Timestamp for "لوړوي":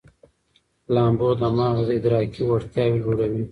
3.03-3.43